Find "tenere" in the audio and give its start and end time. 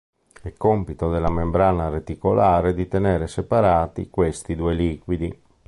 2.87-3.27